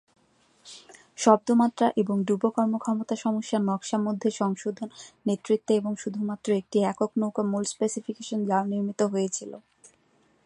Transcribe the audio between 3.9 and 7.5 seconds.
মধ্যে সংশোধন নেতৃত্বে এবং শুধুমাত্র একটি একক নৌকা